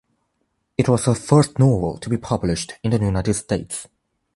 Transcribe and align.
It 0.79 0.89
was 0.89 1.05
her 1.05 1.13
first 1.13 1.59
novel 1.59 1.99
to 1.99 2.09
be 2.09 2.17
published 2.17 2.73
in 2.81 2.89
the 2.89 2.97
United 2.97 3.35
States. 3.35 3.87